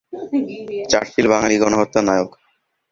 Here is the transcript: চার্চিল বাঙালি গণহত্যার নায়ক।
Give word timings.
চার্চিল 0.91 1.25
বাঙালি 1.33 1.55
গণহত্যার 1.61 2.03
নায়ক। 2.07 2.31